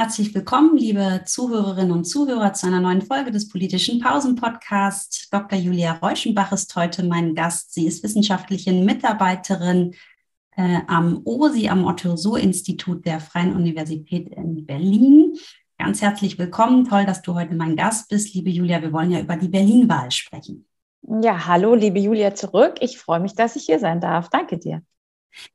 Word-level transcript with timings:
Herzlich 0.00 0.32
willkommen, 0.32 0.76
liebe 0.76 1.22
Zuhörerinnen 1.26 1.90
und 1.90 2.04
Zuhörer, 2.04 2.52
zu 2.52 2.68
einer 2.68 2.78
neuen 2.78 3.02
Folge 3.02 3.32
des 3.32 3.48
politischen 3.48 3.98
Pausen-Podcasts. 3.98 5.28
Dr. 5.28 5.58
Julia 5.58 5.94
Reuschenbach 5.94 6.52
ist 6.52 6.76
heute 6.76 7.02
mein 7.02 7.34
Gast. 7.34 7.74
Sie 7.74 7.84
ist 7.84 8.04
wissenschaftliche 8.04 8.72
Mitarbeiterin 8.72 9.96
äh, 10.56 10.82
am 10.86 11.22
OSI, 11.24 11.68
am 11.68 11.84
Otto-Suhr-Institut 11.84 13.06
der 13.06 13.18
Freien 13.18 13.56
Universität 13.56 14.28
in 14.28 14.64
Berlin. 14.64 15.36
Ganz 15.78 16.00
herzlich 16.00 16.38
willkommen. 16.38 16.84
Toll, 16.88 17.04
dass 17.04 17.22
du 17.22 17.34
heute 17.34 17.56
mein 17.56 17.74
Gast 17.74 18.08
bist. 18.08 18.32
Liebe 18.34 18.50
Julia, 18.50 18.80
wir 18.80 18.92
wollen 18.92 19.10
ja 19.10 19.18
über 19.18 19.34
die 19.34 19.48
Berlin-Wahl 19.48 20.12
sprechen. 20.12 20.64
Ja, 21.02 21.44
hallo, 21.48 21.74
liebe 21.74 21.98
Julia, 21.98 22.36
zurück. 22.36 22.76
Ich 22.78 22.98
freue 22.98 23.18
mich, 23.18 23.34
dass 23.34 23.56
ich 23.56 23.64
hier 23.64 23.80
sein 23.80 24.00
darf. 24.00 24.28
Danke 24.28 24.58
dir. 24.58 24.80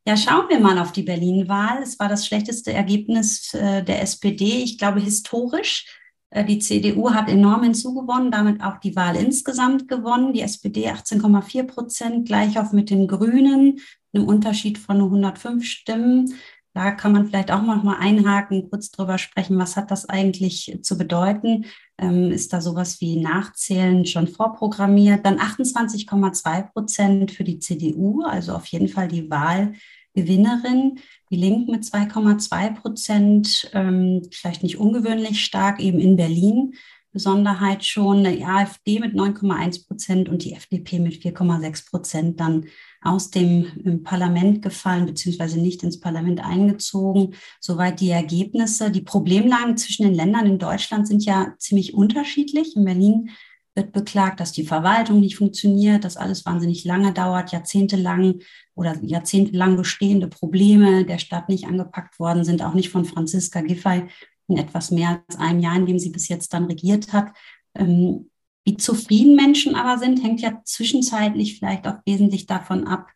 Ja, 0.05 0.17
schauen 0.17 0.49
wir 0.49 0.59
mal 0.59 0.79
auf 0.79 0.91
die 0.91 1.03
Berlin-Wahl. 1.03 1.81
Es 1.81 1.99
war 1.99 2.09
das 2.09 2.25
schlechteste 2.25 2.73
Ergebnis 2.73 3.53
äh, 3.53 3.83
der 3.83 4.01
SPD, 4.01 4.63
ich 4.63 4.77
glaube 4.77 4.99
historisch. 4.99 5.85
Äh, 6.29 6.45
die 6.45 6.59
CDU 6.59 7.11
hat 7.11 7.29
enorm 7.29 7.63
hinzugewonnen, 7.63 8.31
damit 8.31 8.61
auch 8.63 8.77
die 8.77 8.95
Wahl 8.95 9.15
insgesamt 9.15 9.87
gewonnen. 9.87 10.33
Die 10.33 10.41
SPD 10.41 10.89
18,4 10.89 11.63
Prozent, 11.63 12.27
gleich 12.27 12.57
auf 12.59 12.71
mit 12.71 12.89
den 12.89 13.07
Grünen, 13.07 13.79
einem 14.13 14.27
Unterschied 14.27 14.77
von 14.77 14.97
nur 14.97 15.07
105 15.07 15.65
Stimmen. 15.65 16.33
Da 16.73 16.89
kann 16.91 17.11
man 17.11 17.27
vielleicht 17.27 17.51
auch 17.51 17.61
noch 17.61 17.83
mal 17.83 17.97
einhaken, 17.99 18.69
kurz 18.69 18.89
drüber 18.89 19.19
sprechen, 19.19 19.59
was 19.59 19.77
hat 19.77 19.91
das 19.91 20.09
eigentlich 20.09 20.79
zu 20.81 20.97
bedeuten? 20.97 21.65
Ähm, 21.99 22.31
ist 22.31 22.51
da 22.51 22.61
sowas 22.61 22.99
wie 22.99 23.21
Nachzählen 23.21 24.05
schon 24.05 24.27
vorprogrammiert? 24.27 25.23
Dann 25.23 25.37
28,2 25.37 26.71
Prozent 26.71 27.31
für 27.31 27.43
die 27.43 27.59
CDU, 27.59 28.23
also 28.23 28.53
auf 28.53 28.65
jeden 28.67 28.87
Fall 28.87 29.07
die 29.07 29.29
Wahlgewinnerin. 29.29 30.99
Die 31.29 31.35
Linken 31.35 31.71
mit 31.71 31.83
2,2 31.83 32.81
Prozent, 32.81 33.69
ähm, 33.73 34.23
vielleicht 34.31 34.63
nicht 34.63 34.79
ungewöhnlich 34.79 35.45
stark, 35.45 35.79
eben 35.79 35.99
in 35.99 36.15
Berlin. 36.15 36.73
Besonderheit 37.13 37.85
schon, 37.85 38.23
die 38.23 38.43
AfD 38.43 38.99
mit 38.99 39.13
9,1 39.13 39.87
Prozent 39.87 40.29
und 40.29 40.43
die 40.43 40.53
FDP 40.53 40.99
mit 40.99 41.13
4,6 41.13 41.89
Prozent 41.89 42.39
dann 42.39 42.65
aus 43.01 43.29
dem 43.29 44.01
Parlament 44.03 44.63
gefallen, 44.63 45.05
beziehungsweise 45.05 45.59
nicht 45.59 45.83
ins 45.83 45.99
Parlament 45.99 46.43
eingezogen. 46.43 47.35
Soweit 47.59 47.99
die 47.99 48.09
Ergebnisse. 48.09 48.89
Die 48.89 49.01
Problemlagen 49.01 49.77
zwischen 49.77 50.05
den 50.05 50.15
Ländern 50.15 50.47
in 50.47 50.57
Deutschland 50.57 51.07
sind 51.07 51.23
ja 51.23 51.53
ziemlich 51.59 51.93
unterschiedlich. 51.93 52.75
In 52.75 52.85
Berlin 52.85 53.29
wird 53.75 53.91
beklagt, 53.91 54.39
dass 54.39 54.51
die 54.51 54.65
Verwaltung 54.65 55.19
nicht 55.19 55.37
funktioniert, 55.37 56.03
dass 56.03 56.17
alles 56.17 56.45
wahnsinnig 56.45 56.83
lange 56.83 57.11
dauert, 57.11 57.51
jahrzehntelang 57.51 58.39
oder 58.75 58.95
jahrzehntelang 59.03 59.77
bestehende 59.77 60.27
Probleme 60.27 61.05
der 61.05 61.17
Stadt 61.17 61.49
nicht 61.49 61.65
angepackt 61.65 62.19
worden 62.19 62.43
sind, 62.43 62.63
auch 62.63 62.73
nicht 62.73 62.89
von 62.89 63.05
Franziska 63.05 63.61
Giffey 63.61 64.07
in 64.47 64.57
etwas 64.57 64.91
mehr 64.91 65.23
als 65.27 65.37
einem 65.37 65.59
Jahr, 65.59 65.75
in 65.75 65.85
dem 65.85 65.99
sie 65.99 66.09
bis 66.09 66.27
jetzt 66.27 66.53
dann 66.53 66.65
regiert 66.65 67.13
hat. 67.13 67.33
Ähm, 67.75 68.29
wie 68.65 68.77
zufrieden 68.77 69.35
Menschen 69.35 69.75
aber 69.75 69.99
sind, 69.99 70.23
hängt 70.23 70.41
ja 70.41 70.61
zwischenzeitlich 70.63 71.57
vielleicht 71.57 71.85
auch 71.87 71.97
wesentlich 72.05 72.45
davon 72.45 72.87
ab, 72.87 73.09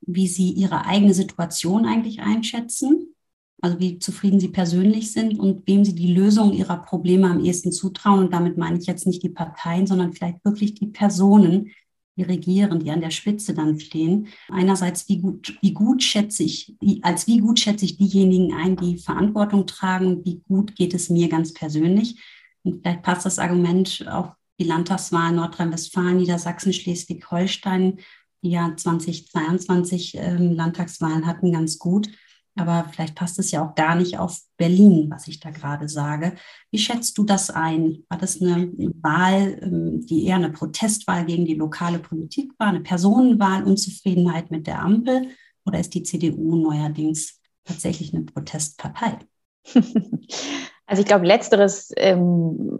wie 0.00 0.28
sie 0.28 0.50
ihre 0.50 0.86
eigene 0.86 1.12
Situation 1.12 1.84
eigentlich 1.84 2.20
einschätzen, 2.20 3.14
also 3.60 3.78
wie 3.80 3.98
zufrieden 3.98 4.40
sie 4.40 4.48
persönlich 4.48 5.12
sind 5.12 5.38
und 5.38 5.66
wem 5.66 5.84
sie 5.84 5.94
die 5.94 6.12
Lösung 6.12 6.52
ihrer 6.52 6.78
Probleme 6.78 7.28
am 7.28 7.44
ehesten 7.44 7.72
zutrauen. 7.72 8.20
Und 8.20 8.32
damit 8.32 8.56
meine 8.56 8.78
ich 8.78 8.86
jetzt 8.86 9.06
nicht 9.06 9.22
die 9.22 9.28
Parteien, 9.28 9.86
sondern 9.86 10.12
vielleicht 10.12 10.44
wirklich 10.44 10.74
die 10.74 10.86
Personen, 10.86 11.72
die 12.18 12.24
regieren, 12.24 12.80
die 12.80 12.90
an 12.90 13.00
der 13.00 13.10
Spitze 13.10 13.54
dann 13.54 13.78
stehen. 13.78 14.26
Einerseits, 14.48 15.08
wie 15.08 15.18
gut, 15.18 15.56
wie 15.62 15.72
gut 15.72 16.02
schätze 16.02 16.42
ich, 16.42 16.76
als 17.02 17.26
wie 17.26 17.38
gut 17.38 17.60
schätze 17.60 17.84
ich 17.84 17.96
diejenigen 17.96 18.52
ein, 18.52 18.76
die 18.76 18.98
Verantwortung 18.98 19.66
tragen, 19.66 20.24
wie 20.24 20.42
gut 20.48 20.74
geht 20.74 20.94
es 20.94 21.08
mir 21.08 21.28
ganz 21.28 21.54
persönlich. 21.54 22.20
Und 22.64 22.82
vielleicht 22.82 23.02
passt 23.02 23.24
das 23.24 23.38
Argument 23.38 24.04
auch 24.10 24.32
die 24.60 24.64
Landtagswahlen 24.64 25.36
Nordrhein-Westfalen, 25.36 26.16
Niedersachsen, 26.16 26.72
Schleswig-Holstein, 26.72 27.98
die 28.42 28.50
ja 28.50 28.74
2022 28.76 30.16
ähm, 30.16 30.52
Landtagswahlen 30.52 31.26
hatten, 31.26 31.52
ganz 31.52 31.78
gut. 31.78 32.08
Aber 32.58 32.88
vielleicht 32.90 33.14
passt 33.14 33.38
es 33.38 33.50
ja 33.50 33.64
auch 33.64 33.74
gar 33.74 33.94
nicht 33.94 34.18
auf 34.18 34.40
Berlin, 34.56 35.08
was 35.10 35.28
ich 35.28 35.38
da 35.38 35.50
gerade 35.50 35.88
sage. 35.88 36.34
Wie 36.70 36.78
schätzt 36.78 37.16
du 37.16 37.24
das 37.24 37.50
ein? 37.50 38.04
War 38.08 38.18
das 38.18 38.40
eine 38.42 38.72
Wahl, 39.00 39.58
ähm, 39.62 40.04
die 40.06 40.26
eher 40.26 40.36
eine 40.36 40.50
Protestwahl 40.50 41.24
gegen 41.24 41.44
die 41.44 41.54
lokale 41.54 42.00
Politik 42.00 42.52
war, 42.58 42.68
eine 42.68 42.80
Personenwahl, 42.80 43.64
Unzufriedenheit 43.64 44.50
mit 44.50 44.66
der 44.66 44.82
Ampel? 44.82 45.28
Oder 45.64 45.78
ist 45.78 45.94
die 45.94 46.02
CDU 46.02 46.56
neuerdings 46.56 47.40
tatsächlich 47.64 48.12
eine 48.12 48.24
Protestpartei? 48.24 49.18
Also 50.90 51.02
ich 51.02 51.06
glaube, 51.06 51.26
letzteres 51.26 51.92
ähm, 51.98 52.78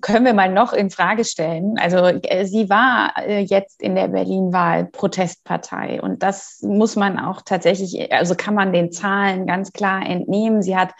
können 0.00 0.24
wir 0.24 0.32
mal 0.32 0.48
noch 0.48 0.72
in 0.72 0.90
Frage 0.90 1.24
stellen. 1.24 1.74
Also 1.76 1.96
äh, 1.96 2.46
sie 2.46 2.70
war 2.70 3.14
äh, 3.18 3.40
jetzt 3.40 3.82
in 3.82 3.96
der 3.96 4.06
Berlin-Wahl 4.06 4.84
Protestpartei 4.84 6.00
und 6.00 6.22
das 6.22 6.62
muss 6.62 6.94
man 6.94 7.18
auch 7.18 7.42
tatsächlich, 7.42 8.12
also 8.12 8.36
kann 8.36 8.54
man 8.54 8.72
den 8.72 8.92
Zahlen 8.92 9.48
ganz 9.48 9.72
klar 9.72 10.08
entnehmen. 10.08 10.62
Sie 10.62 10.76
hat 10.76 10.92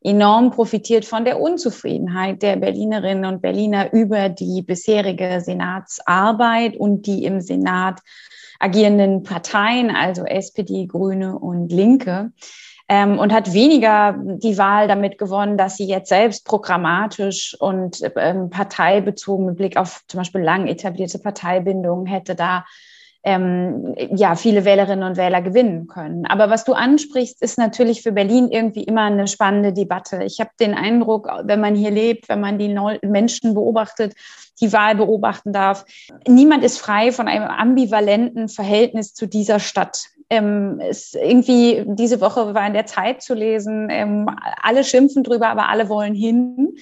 enorm 0.00 0.52
profitiert 0.52 1.04
von 1.04 1.24
der 1.24 1.40
Unzufriedenheit 1.40 2.42
der 2.42 2.54
Berlinerinnen 2.54 3.24
und 3.24 3.42
Berliner 3.42 3.92
über 3.92 4.28
die 4.28 4.62
bisherige 4.62 5.40
Senatsarbeit 5.40 6.76
und 6.76 7.06
die 7.06 7.24
im 7.24 7.40
Senat 7.40 8.02
agierenden 8.60 9.24
Parteien, 9.24 9.90
also 9.90 10.24
SPD, 10.24 10.86
Grüne 10.86 11.36
und 11.36 11.72
Linke 11.72 12.30
ähm, 12.88 13.18
und 13.18 13.32
hat 13.32 13.52
weniger 13.52 14.16
die 14.18 14.56
Wahl 14.56 14.88
damit 14.88 15.18
gewonnen, 15.18 15.58
dass 15.58 15.76
sie 15.76 15.86
jetzt 15.86 16.08
selbst 16.08 16.46
programmatisch 16.46 17.56
und 17.60 18.00
ähm, 18.16 18.50
parteibezogen 18.50 19.46
mit 19.46 19.56
Blick 19.56 19.76
auf 19.76 20.02
zum 20.08 20.18
Beispiel 20.18 20.40
lang 20.40 20.66
etablierte 20.66 21.18
Parteibindungen 21.18 22.06
hätte 22.06 22.34
da 22.34 22.64
ähm, 23.24 23.94
ja, 24.14 24.36
viele 24.36 24.64
Wählerinnen 24.64 25.06
und 25.06 25.16
Wähler 25.16 25.42
gewinnen 25.42 25.86
können. 25.88 26.24
Aber 26.24 26.50
was 26.50 26.64
du 26.64 26.72
ansprichst, 26.72 27.42
ist 27.42 27.58
natürlich 27.58 28.02
für 28.02 28.12
Berlin 28.12 28.48
irgendwie 28.50 28.84
immer 28.84 29.02
eine 29.02 29.26
spannende 29.26 29.72
Debatte. 29.72 30.22
Ich 30.24 30.40
habe 30.40 30.50
den 30.60 30.72
Eindruck, 30.72 31.28
wenn 31.42 31.60
man 31.60 31.74
hier 31.74 31.90
lebt, 31.90 32.28
wenn 32.28 32.40
man 32.40 32.58
die 32.58 32.74
Menschen 33.02 33.54
beobachtet, 33.54 34.14
die 34.60 34.72
Wahl 34.72 34.94
beobachten 34.94 35.52
darf, 35.52 35.84
niemand 36.26 36.64
ist 36.64 36.78
frei 36.78 37.12
von 37.12 37.28
einem 37.28 37.44
ambivalenten 37.44 38.48
Verhältnis 38.48 39.14
zu 39.14 39.26
dieser 39.26 39.58
Stadt. 39.58 40.08
Ähm, 40.30 40.80
ist 40.80 41.14
irgendwie 41.14 41.84
diese 41.86 42.20
Woche 42.20 42.54
war 42.54 42.66
in 42.66 42.74
der 42.74 42.84
Zeit 42.84 43.22
zu 43.22 43.32
lesen, 43.32 43.88
ähm, 43.90 44.28
alle 44.62 44.84
schimpfen 44.84 45.24
drüber, 45.24 45.48
aber 45.48 45.68
alle 45.68 45.88
wollen 45.88 46.14
hin. 46.14 46.76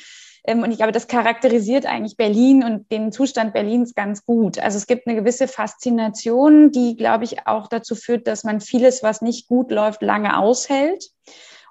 Ähm, 0.46 0.62
und 0.62 0.70
ich 0.70 0.78
glaube, 0.78 0.92
das 0.92 1.08
charakterisiert 1.08 1.86
eigentlich 1.86 2.16
Berlin 2.16 2.64
und 2.64 2.90
den 2.90 3.12
Zustand 3.12 3.52
Berlins 3.52 3.94
ganz 3.94 4.24
gut. 4.24 4.58
Also 4.58 4.78
es 4.78 4.86
gibt 4.86 5.06
eine 5.06 5.16
gewisse 5.16 5.48
Faszination, 5.48 6.70
die, 6.70 6.96
glaube 6.96 7.24
ich, 7.24 7.46
auch 7.46 7.68
dazu 7.68 7.94
führt, 7.94 8.26
dass 8.26 8.44
man 8.44 8.60
vieles, 8.60 9.02
was 9.02 9.22
nicht 9.22 9.48
gut 9.48 9.70
läuft, 9.70 10.02
lange 10.02 10.38
aushält. 10.38 11.10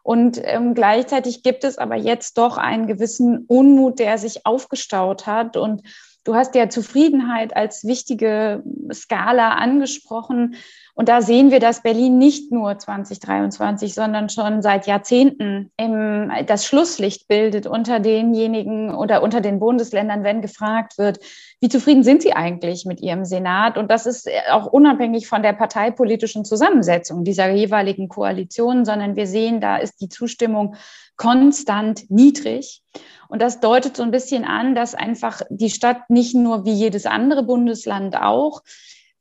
Und 0.03 0.39
ähm, 0.43 0.75
gleichzeitig 0.75 1.41
gibt 1.41 1.63
es 1.63 1.77
aber 1.79 1.95
jetzt 1.95 2.37
doch 2.37 2.57
einen 2.57 2.85
gewissen 2.85 3.45
Unmut, 3.47 3.97
der 3.97 4.17
sich 4.17 4.45
aufgestaut 4.45 5.25
hat. 5.25 5.57
Und 5.57 5.81
du 6.25 6.35
hast 6.35 6.53
ja 6.53 6.69
Zufriedenheit 6.69 7.55
als 7.55 7.85
wichtige 7.85 8.61
Skala 8.93 9.53
angesprochen. 9.53 10.55
Und 10.97 11.09
da 11.09 11.21
sehen 11.21 11.51
wir, 11.51 11.59
dass 11.59 11.83
Berlin 11.83 12.17
nicht 12.17 12.53
nur 12.53 12.79
2023, 12.79 13.93
sondern 13.93 14.29
schon 14.29 14.61
seit 14.61 14.87
Jahrzehnten 14.87 15.69
im, 15.75 16.31
das 16.47 16.65
Schlusslicht 16.65 17.27
bildet 17.27 17.67
unter 17.67 17.99
denjenigen 17.99 18.95
oder 18.95 19.21
unter 19.21 19.41
den 19.41 19.59
Bundesländern, 19.59 20.23
wenn 20.23 20.41
gefragt 20.41 20.97
wird, 20.97 21.19
wie 21.59 21.67
zufrieden 21.67 22.03
sind 22.03 22.21
Sie 22.21 22.31
eigentlich 22.31 22.85
mit 22.85 23.01
Ihrem 23.01 23.25
Senat? 23.25 23.77
Und 23.77 23.91
das 23.91 24.05
ist 24.05 24.29
auch 24.49 24.67
unabhängig 24.67 25.27
von 25.27 25.43
der 25.43 25.51
parteipolitischen 25.51 26.45
Zusammensetzung 26.45 27.25
dieser 27.25 27.49
jeweiligen 27.49 28.07
Koalitionen, 28.07 28.85
sondern 28.85 29.17
wir 29.17 29.27
sehen, 29.27 29.59
da 29.59 29.75
ist 29.75 29.99
die 29.99 30.09
Zustimmung 30.09 30.75
konstant 31.17 32.09
niedrig. 32.09 32.83
Und 33.27 33.41
das 33.41 33.59
deutet 33.59 33.97
so 33.97 34.03
ein 34.03 34.11
bisschen 34.11 34.45
an, 34.45 34.75
dass 34.75 34.95
einfach 34.95 35.41
die 35.49 35.69
Stadt 35.69 36.09
nicht 36.09 36.35
nur 36.35 36.63
wie 36.63 36.73
jedes 36.73 37.05
andere 37.05 37.43
Bundesland 37.43 38.15
auch 38.15 38.61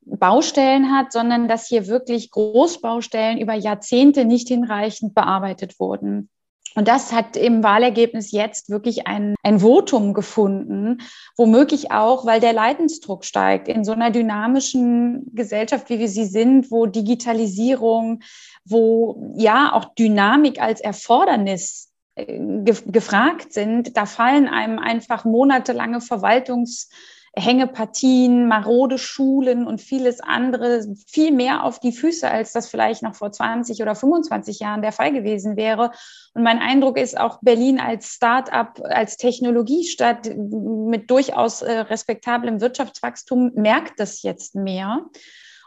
Baustellen 0.06 0.92
hat, 0.92 1.12
sondern 1.12 1.48
dass 1.48 1.66
hier 1.66 1.86
wirklich 1.86 2.30
Großbaustellen 2.30 3.38
über 3.38 3.54
Jahrzehnte 3.54 4.24
nicht 4.24 4.48
hinreichend 4.48 5.14
bearbeitet 5.14 5.78
wurden. 5.78 6.28
Und 6.76 6.88
das 6.88 7.12
hat 7.12 7.36
im 7.36 7.62
Wahlergebnis 7.62 8.32
jetzt 8.32 8.68
wirklich 8.68 9.06
ein, 9.06 9.36
ein 9.44 9.60
Votum 9.60 10.12
gefunden, 10.12 11.02
womöglich 11.36 11.92
auch, 11.92 12.26
weil 12.26 12.40
der 12.40 12.52
Leidensdruck 12.52 13.24
steigt 13.24 13.68
in 13.68 13.84
so 13.84 13.92
einer 13.92 14.10
dynamischen 14.10 15.24
Gesellschaft, 15.34 15.88
wie 15.88 16.00
wir 16.00 16.08
sie 16.08 16.24
sind, 16.24 16.72
wo 16.72 16.86
Digitalisierung, 16.86 18.22
wo 18.64 19.34
ja 19.36 19.72
auch 19.72 19.94
Dynamik 19.94 20.60
als 20.60 20.80
Erfordernis 20.80 21.92
äh, 22.16 22.40
gefragt 22.64 23.52
sind. 23.52 23.96
Da 23.96 24.04
fallen 24.04 24.48
einem 24.48 24.80
einfach 24.80 25.24
monatelange 25.24 26.00
Verwaltungs 26.00 26.88
Hängepartien, 27.36 28.46
marode 28.46 28.98
Schulen 28.98 29.66
und 29.66 29.81
vieles 29.81 30.20
andere 30.20 30.84
viel 31.06 31.32
mehr 31.32 31.64
auf 31.64 31.81
die 31.81 31.92
Füße, 31.92 32.31
als 32.31 32.52
das 32.52 32.69
vielleicht 32.69 33.02
noch 33.02 33.14
vor 33.14 33.32
20 33.32 33.82
oder 33.82 33.94
25 33.94 34.60
Jahren 34.60 34.82
der 34.82 34.92
Fall 34.92 35.12
gewesen 35.12 35.56
wäre. 35.56 35.90
Und 36.34 36.42
mein 36.42 36.60
Eindruck 36.60 36.96
ist 36.96 37.19
auch 37.19 37.38
Berlin 37.42 37.81
als 37.81 38.08
Start-up, 38.08 38.81
als 38.84 39.16
Technologiestadt 39.16 40.31
mit 40.36 41.10
durchaus 41.10 41.62
äh, 41.62 41.72
respektablem 41.81 42.60
Wirtschaftswachstum 42.60 43.52
merkt 43.54 43.98
das 43.98 44.22
jetzt 44.22 44.54
mehr. 44.54 45.04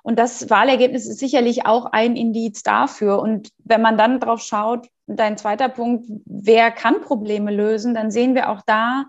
Und 0.04 0.18
das 0.18 0.50
Wahlergebnis 0.50 1.06
ist 1.06 1.20
sicherlich 1.20 1.66
auch 1.66 1.88
ein 1.88 2.16
Indiz 2.16 2.64
dafür. 2.64 3.20
Und 3.20 3.50
wenn 3.66 3.82
man 3.82 3.98
dann 3.98 4.22
drauf 4.22 4.42
schaut, 4.42 4.88
dein 5.06 5.38
zweiter 5.38 5.68
Punkt, 5.68 6.06
wer 6.26 6.72
kann 6.72 7.02
Probleme 7.02 7.52
lösen, 7.52 7.94
dann 7.94 8.10
sehen 8.10 8.36
wir 8.36 8.50
auch 8.50 8.62
da, 8.66 9.06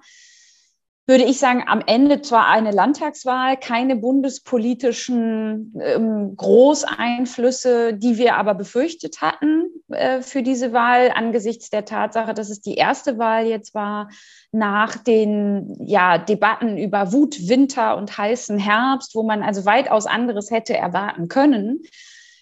würde 1.09 1.25
ich 1.25 1.39
sagen, 1.39 1.65
am 1.67 1.83
Ende 1.87 2.21
zwar 2.21 2.49
eine 2.49 2.71
Landtagswahl, 2.71 3.57
keine 3.57 3.97
bundespolitischen 3.97 5.75
ähm, 5.83 6.37
Großeinflüsse, 6.37 7.95
die 7.95 8.19
wir 8.19 8.37
aber 8.37 8.55
befürchtet 8.55 9.23
hatten 9.23 9.71
äh, 9.89 10.21
für 10.21 10.43
diese 10.43 10.75
Wahl, 10.75 11.11
angesichts 11.15 11.71
der 11.71 11.87
Tatsache, 11.87 12.35
dass 12.35 12.51
es 12.51 12.61
die 12.61 12.75
erste 12.75 13.17
Wahl 13.17 13.47
jetzt 13.47 13.75
war 13.75 14.11
nach 14.53 14.99
den 14.99 15.79
ja, 15.81 16.19
Debatten 16.19 16.77
über 16.77 17.11
Wut, 17.11 17.49
Winter 17.49 17.97
und 17.97 18.19
heißen 18.19 18.59
Herbst, 18.59 19.15
wo 19.15 19.23
man 19.23 19.43
also 19.43 19.65
weitaus 19.65 20.05
anderes 20.05 20.51
hätte 20.51 20.77
erwarten 20.77 21.29
können. 21.29 21.81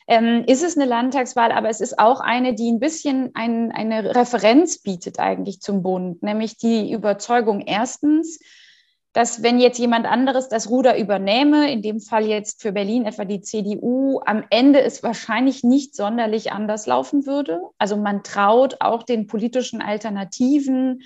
Ähm, 0.08 0.44
ist 0.46 0.62
es 0.62 0.76
eine 0.76 0.86
Landtagswahl, 0.86 1.50
aber 1.50 1.68
es 1.68 1.80
ist 1.80 1.98
auch 1.98 2.20
eine, 2.20 2.54
die 2.54 2.70
ein 2.70 2.78
bisschen 2.78 3.30
ein, 3.34 3.72
eine 3.72 4.14
Referenz 4.14 4.78
bietet 4.78 5.18
eigentlich 5.18 5.60
zum 5.60 5.82
Bund, 5.82 6.22
nämlich 6.22 6.56
die 6.56 6.92
Überzeugung 6.92 7.60
erstens, 7.60 8.38
dass 9.16 9.42
wenn 9.42 9.58
jetzt 9.58 9.78
jemand 9.78 10.04
anderes 10.04 10.48
das 10.48 10.68
Ruder 10.68 10.98
übernehme, 10.98 11.72
in 11.72 11.80
dem 11.80 12.00
Fall 12.00 12.26
jetzt 12.26 12.60
für 12.60 12.72
Berlin 12.72 13.06
etwa 13.06 13.24
die 13.24 13.40
CDU, 13.40 14.20
am 14.26 14.44
Ende 14.50 14.82
es 14.82 15.02
wahrscheinlich 15.02 15.64
nicht 15.64 15.96
sonderlich 15.96 16.52
anders 16.52 16.86
laufen 16.86 17.24
würde. 17.24 17.62
Also 17.78 17.96
man 17.96 18.22
traut 18.22 18.76
auch 18.80 19.02
den 19.02 19.26
politischen 19.26 19.80
Alternativen 19.80 21.00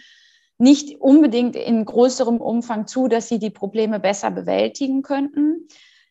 nicht 0.58 1.00
unbedingt 1.00 1.54
in 1.54 1.84
größerem 1.84 2.38
Umfang 2.38 2.88
zu, 2.88 3.06
dass 3.06 3.28
sie 3.28 3.38
die 3.38 3.50
Probleme 3.50 4.00
besser 4.00 4.32
bewältigen 4.32 5.02
könnten. 5.02 5.68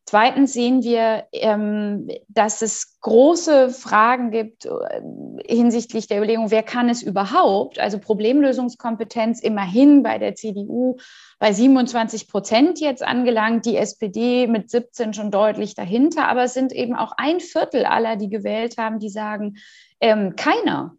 Zweitens 0.09 0.53
sehen 0.53 0.81
wir, 0.81 1.27
ähm, 1.33 2.09
dass 2.29 2.63
es 2.63 2.99
große 2.99 3.69
Fragen 3.69 4.31
gibt 4.31 4.65
äh, 4.65 5.01
hinsichtlich 5.45 6.07
der 6.07 6.17
Überlegung, 6.17 6.49
wer 6.49 6.63
kann 6.63 6.89
es 6.89 7.03
überhaupt? 7.03 7.77
Also 7.77 7.99
Problemlösungskompetenz 7.99 9.39
immerhin 9.39 10.01
bei 10.01 10.17
der 10.17 10.33
CDU 10.33 10.97
bei 11.37 11.53
27 11.53 12.27
Prozent 12.27 12.79
jetzt 12.79 13.03
angelangt, 13.03 13.67
die 13.67 13.77
SPD 13.77 14.47
mit 14.47 14.71
17 14.71 15.13
schon 15.13 15.29
deutlich 15.29 15.75
dahinter, 15.75 16.27
aber 16.27 16.45
es 16.45 16.55
sind 16.55 16.73
eben 16.73 16.95
auch 16.95 17.11
ein 17.17 17.39
Viertel 17.39 17.85
aller, 17.85 18.15
die 18.15 18.29
gewählt 18.29 18.79
haben, 18.79 18.97
die 18.97 19.09
sagen, 19.09 19.57
ähm, 20.01 20.35
keiner 20.35 20.95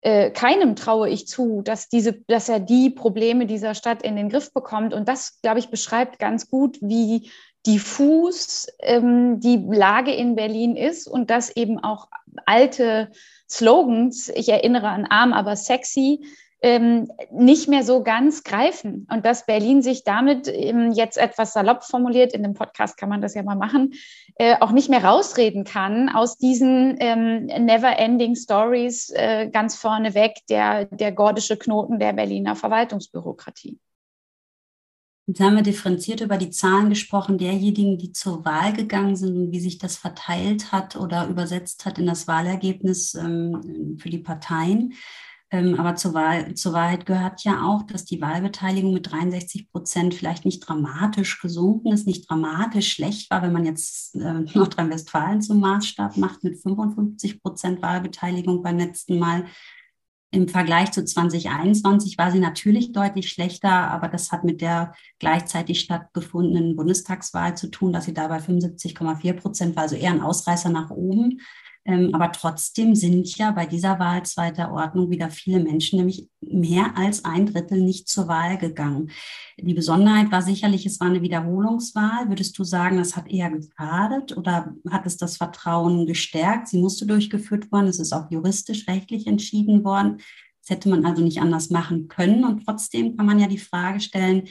äh, 0.00 0.30
keinem 0.30 0.76
traue 0.76 1.10
ich 1.10 1.26
zu, 1.26 1.60
dass, 1.62 1.88
diese, 1.88 2.14
dass 2.28 2.48
er 2.48 2.60
die 2.60 2.88
Probleme 2.88 3.44
dieser 3.44 3.74
Stadt 3.74 4.02
in 4.02 4.16
den 4.16 4.28
Griff 4.28 4.52
bekommt. 4.52 4.92
Und 4.92 5.08
das, 5.08 5.40
glaube 5.40 5.58
ich, 5.58 5.70
beschreibt 5.70 6.18
ganz 6.18 6.50
gut, 6.50 6.78
wie 6.82 7.30
diffus 7.66 8.66
ähm, 8.80 9.40
die 9.40 9.56
Lage 9.56 10.12
in 10.12 10.34
Berlin 10.34 10.76
ist 10.76 11.06
und 11.06 11.30
dass 11.30 11.54
eben 11.56 11.78
auch 11.78 12.08
alte 12.46 13.10
Slogans, 13.48 14.30
ich 14.34 14.48
erinnere 14.48 14.88
an 14.88 15.06
arm, 15.06 15.32
aber 15.32 15.56
sexy, 15.56 16.20
ähm, 16.64 17.08
nicht 17.30 17.68
mehr 17.68 17.84
so 17.84 18.02
ganz 18.02 18.42
greifen 18.42 19.06
und 19.12 19.26
dass 19.26 19.44
Berlin 19.44 19.82
sich 19.82 20.02
damit 20.02 20.48
ähm, 20.48 20.92
jetzt 20.92 21.18
etwas 21.18 21.52
salopp 21.52 21.84
formuliert, 21.84 22.32
in 22.32 22.42
dem 22.42 22.54
Podcast 22.54 22.96
kann 22.96 23.10
man 23.10 23.20
das 23.20 23.34
ja 23.34 23.42
mal 23.42 23.54
machen, 23.54 23.92
äh, 24.36 24.56
auch 24.60 24.70
nicht 24.70 24.88
mehr 24.88 25.04
rausreden 25.04 25.64
kann 25.64 26.08
aus 26.08 26.38
diesen 26.38 26.96
ähm, 27.00 27.46
never-ending 27.46 28.34
Stories 28.34 29.10
äh, 29.10 29.50
ganz 29.50 29.76
vorneweg 29.76 30.38
der, 30.48 30.86
der 30.86 31.12
gordische 31.12 31.58
Knoten 31.58 31.98
der 31.98 32.14
Berliner 32.14 32.56
Verwaltungsbürokratie. 32.56 33.78
Jetzt 35.26 35.40
haben 35.40 35.56
wir 35.56 35.62
differenziert 35.62 36.20
über 36.20 36.36
die 36.36 36.50
Zahlen 36.50 36.90
gesprochen, 36.90 37.38
derjenigen, 37.38 37.96
die 37.96 38.12
zur 38.12 38.44
Wahl 38.44 38.74
gegangen 38.74 39.16
sind 39.16 39.36
und 39.36 39.52
wie 39.52 39.60
sich 39.60 39.78
das 39.78 39.96
verteilt 39.96 40.70
hat 40.70 40.96
oder 40.96 41.28
übersetzt 41.28 41.86
hat 41.86 41.98
in 41.98 42.04
das 42.06 42.28
Wahlergebnis 42.28 43.14
ähm, 43.14 43.96
für 43.98 44.10
die 44.10 44.18
Parteien. 44.18 44.92
Ähm, 45.50 45.78
aber 45.78 45.94
zur, 45.94 46.14
Wahl, 46.14 46.54
zur 46.54 46.72
Wahrheit 46.72 47.06
gehört 47.06 47.44
ja 47.44 47.62
auch, 47.62 47.84
dass 47.84 48.04
die 48.04 48.20
Wahlbeteiligung 48.20 48.92
mit 48.92 49.10
63 49.10 49.70
Prozent 49.70 50.12
vielleicht 50.12 50.44
nicht 50.44 50.60
dramatisch 50.60 51.40
gesunken 51.40 51.92
ist, 51.92 52.06
nicht 52.06 52.28
dramatisch 52.28 52.92
schlecht 52.92 53.30
war, 53.30 53.40
wenn 53.40 53.52
man 53.52 53.64
jetzt 53.64 54.16
äh, 54.16 54.40
Nordrhein-Westfalen 54.54 55.40
zum 55.40 55.60
Maßstab 55.60 56.16
macht 56.18 56.44
mit 56.44 56.60
55 56.60 57.40
Prozent 57.40 57.80
Wahlbeteiligung 57.80 58.62
beim 58.62 58.78
letzten 58.78 59.18
Mal. 59.18 59.44
Im 60.34 60.48
Vergleich 60.48 60.90
zu 60.90 61.04
2021 61.04 62.18
war 62.18 62.32
sie 62.32 62.40
natürlich 62.40 62.90
deutlich 62.90 63.30
schlechter, 63.30 63.70
aber 63.70 64.08
das 64.08 64.32
hat 64.32 64.42
mit 64.42 64.60
der 64.60 64.92
gleichzeitig 65.20 65.78
stattgefundenen 65.78 66.74
Bundestagswahl 66.74 67.56
zu 67.56 67.70
tun, 67.70 67.92
dass 67.92 68.06
sie 68.06 68.14
da 68.14 68.26
bei 68.26 68.38
75,4 68.38 69.32
Prozent 69.34 69.76
war, 69.76 69.84
also 69.84 69.94
eher 69.94 70.10
ein 70.10 70.20
Ausreißer 70.20 70.70
nach 70.70 70.90
oben. 70.90 71.40
Ähm, 71.86 72.14
aber 72.14 72.32
trotzdem 72.32 72.94
sind 72.94 73.36
ja 73.36 73.50
bei 73.50 73.66
dieser 73.66 73.98
Wahl 73.98 74.22
zweiter 74.24 74.72
Ordnung 74.72 75.10
wieder 75.10 75.28
viele 75.28 75.60
Menschen, 75.60 75.98
nämlich 75.98 76.28
mehr 76.40 76.96
als 76.96 77.24
ein 77.24 77.46
Drittel 77.46 77.82
nicht 77.82 78.08
zur 78.08 78.26
Wahl 78.26 78.56
gegangen. 78.56 79.10
Die 79.58 79.74
Besonderheit 79.74 80.32
war 80.32 80.40
sicherlich, 80.40 80.86
es 80.86 80.98
war 81.00 81.08
eine 81.08 81.20
Wiederholungswahl. 81.20 82.28
Würdest 82.28 82.58
du 82.58 82.64
sagen, 82.64 82.96
das 82.96 83.16
hat 83.16 83.28
eher 83.28 83.50
geschadet 83.50 84.36
oder 84.36 84.74
hat 84.90 85.04
es 85.04 85.18
das 85.18 85.36
Vertrauen 85.36 86.06
gestärkt? 86.06 86.68
Sie 86.68 86.78
musste 86.78 87.06
durchgeführt 87.06 87.70
worden. 87.70 87.88
Es 87.88 87.98
ist 87.98 88.14
auch 88.14 88.30
juristisch, 88.30 88.88
rechtlich 88.88 89.26
entschieden 89.26 89.84
worden. 89.84 90.18
Das 90.62 90.70
hätte 90.70 90.88
man 90.88 91.04
also 91.04 91.22
nicht 91.22 91.42
anders 91.42 91.68
machen 91.68 92.08
können. 92.08 92.44
Und 92.44 92.64
trotzdem 92.64 93.16
kann 93.16 93.26
man 93.26 93.38
ja 93.38 93.46
die 93.46 93.58
Frage 93.58 94.00
stellen, 94.00 94.44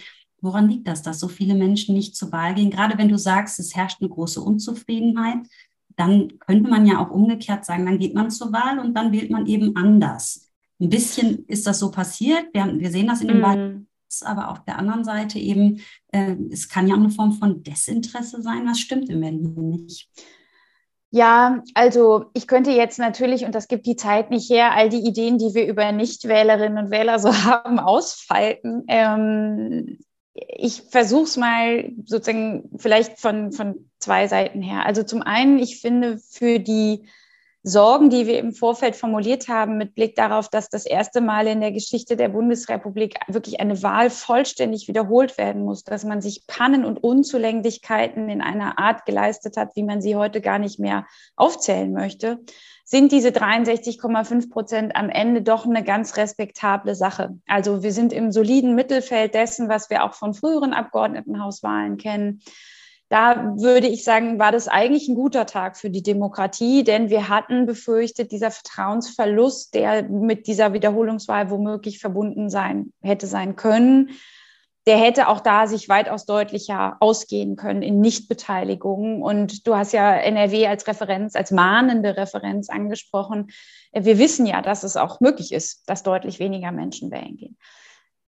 Woran 0.44 0.68
liegt 0.68 0.90
das, 0.90 1.02
dass 1.02 1.22
so 1.22 1.30
viele 1.30 1.56
Menschen 1.56 1.96
nicht 1.96 2.18
zur 2.18 2.34
Wahl 2.34 2.54
gehen? 2.54 2.70
Gerade 2.70 2.98
wenn 2.98 3.08
du 3.08 3.18
sagst, 3.18 3.60
es 3.62 3.78
herrscht 3.78 4.02
eine 4.02 4.10
große 4.10 4.42
Unzufriedenheit, 4.42 5.48
dann 5.96 6.40
könnte 6.40 6.70
man 6.70 6.86
ja 6.86 7.00
auch 7.00 7.12
umgekehrt 7.12 7.66
sagen, 7.66 7.86
dann 7.86 8.00
geht 8.00 8.14
man 8.14 8.32
zur 8.32 8.52
Wahl 8.52 8.80
und 8.80 8.94
dann 8.94 9.12
wählt 9.12 9.32
man 9.32 9.46
eben 9.46 9.76
anders. 9.76 10.52
Ein 10.80 10.90
bisschen 10.90 11.46
ist 11.46 11.68
das 11.68 11.80
so 11.80 11.92
passiert. 11.92 12.48
Wir, 12.54 12.66
wir 12.80 12.92
sehen 12.92 13.08
das 13.08 13.22
in 13.22 13.28
den 13.28 13.40
mm. 13.40 13.44
Wahlen, 13.44 13.88
aber 14.22 14.50
auf 14.50 14.64
der 14.66 14.78
anderen 14.78 15.04
Seite 15.04 15.40
eben, 15.40 15.82
äh, 16.12 16.36
es 16.52 16.68
kann 16.70 16.88
ja 16.88 16.96
auch 16.96 17.00
eine 17.00 17.10
Form 17.10 17.34
von 17.34 17.64
Desinteresse 17.64 18.42
sein. 18.42 18.68
Was 18.68 18.80
stimmt 18.80 19.10
im 19.10 19.22
Berlin 19.22 19.54
nicht? 19.56 20.10
Ja, 21.16 21.62
also 21.76 22.26
ich 22.34 22.48
könnte 22.48 22.72
jetzt 22.72 22.98
natürlich, 22.98 23.46
und 23.46 23.54
das 23.54 23.68
gibt 23.68 23.86
die 23.86 23.96
Zeit 23.96 24.32
nicht 24.32 24.50
her, 24.50 24.72
all 24.74 24.90
die 24.90 25.06
Ideen, 25.08 25.38
die 25.38 25.54
wir 25.54 25.68
über 25.68 25.92
Nichtwählerinnen 25.92 26.86
und 26.86 26.92
Wähler 26.92 27.20
so 27.20 27.32
haben, 27.46 27.78
ausfalten. 27.78 28.84
Ähm, 28.88 30.00
ich 30.34 30.84
versuche 30.90 31.24
es 31.24 31.38
mal 31.38 31.92
sozusagen 32.06 32.70
vielleicht 32.78 33.20
von, 33.20 33.52
von 33.52 33.90
zwei 34.00 34.28
Seiten 34.28 34.62
her. 34.62 34.86
Also 34.86 35.04
zum 35.04 35.22
einen, 35.22 35.60
ich 35.60 35.80
finde 35.80 36.18
für 36.18 36.60
die 36.60 37.08
Sorgen, 37.66 38.10
die 38.10 38.28
wir 38.28 38.40
im 38.40 38.52
Vorfeld 38.52 38.96
formuliert 38.96 39.48
haben, 39.48 39.78
mit 39.78 39.96
Blick 39.96 40.16
darauf, 40.16 40.50
dass 40.50 40.68
das 40.70 40.86
erste 40.86 41.22
Mal 41.22 41.48
in 41.48 41.62
der 41.62 41.72
Geschichte 41.72 42.18
der 42.18 42.28
Bundesrepublik 42.28 43.16
wirklich 43.30 43.62
eine 43.62 43.82
Wahl 43.84 44.10
vollständig 44.10 44.90
wiederholt 44.90 45.38
werden 45.38 45.64
muss, 45.64 45.86
dass 45.86 46.04
man 46.04 46.22
sich 46.22 46.46
Pannen 46.46 46.84
und 46.84 47.02
Unzulänglichkeiten 47.02 48.28
in 48.28 48.42
einer 48.42 48.80
Art 48.80 49.06
geleistet 49.06 49.56
hat, 49.56 49.78
wie 49.78 49.84
man 49.84 50.02
sie 50.02 50.18
heute 50.18 50.42
gar 50.42 50.60
nicht 50.60 50.78
mehr 50.78 51.08
aufzählen 51.38 51.94
möchte, 51.94 52.40
sind 52.84 53.12
diese 53.12 53.30
63,5 53.30 54.50
Prozent 54.50 54.96
am 54.96 55.10
Ende 55.10 55.42
doch 55.42 55.66
eine 55.66 55.84
ganz 55.84 56.18
respektable 56.18 56.96
Sache. 56.96 57.38
Also 57.48 57.82
wir 57.82 57.92
sind 57.92 58.12
im 58.12 58.32
soliden 58.32 58.76
Mittelfeld 58.76 59.34
dessen, 59.34 59.70
was 59.70 59.90
wir 59.90 60.04
auch 60.04 60.14
von 60.14 60.34
früheren 60.34 60.74
Abgeordnetenhauswahlen 60.74 61.98
kennen. 61.98 62.42
Da 63.10 63.54
würde 63.58 63.88
ich 63.88 64.04
sagen, 64.04 64.40
war 64.40 64.52
das 64.52 64.68
eigentlich 64.68 65.08
ein 65.08 65.16
guter 65.16 65.46
Tag 65.46 65.78
für 65.78 65.90
die 65.90 66.02
Demokratie, 66.02 66.84
denn 66.84 67.10
wir 67.10 67.30
hatten 67.30 67.66
befürchtet, 67.66 68.32
dieser 68.32 68.50
Vertrauensverlust, 68.50 69.76
der 69.76 70.10
mit 70.10 70.48
dieser 70.48 70.74
Wiederholungswahl 70.74 71.52
womöglich 71.52 72.00
verbunden 72.00 72.50
sein 72.50 72.92
hätte 73.02 73.28
sein 73.28 73.56
können, 73.56 74.10
der 74.86 74.98
hätte 74.98 75.30
auch 75.30 75.40
da 75.40 75.68
sich 75.68 75.88
weitaus 75.88 76.26
deutlicher 76.26 76.98
ausgehen 77.00 77.56
können 77.56 77.82
in 77.82 78.02
Nichtbeteiligung. 78.02 79.22
Und 79.22 79.66
du 79.66 79.76
hast 79.76 79.94
ja 79.94 80.14
NRW 80.16 80.68
als 80.68 80.88
Referenz, 80.88 81.36
als 81.36 81.52
mahnende 81.52 82.18
Referenz 82.18 82.70
angesprochen. 82.70 83.48
Wir 83.94 84.18
wissen 84.20 84.46
ja, 84.46 84.62
dass 84.62 84.84
es 84.84 84.98
auch 84.98 85.22
möglich 85.22 85.54
ist, 85.54 85.90
dass 85.90 86.04
deutlich 86.04 86.40
weniger 86.40 86.72
Menschen 86.72 87.12
wählen 87.12 87.38
gehen. 87.38 87.58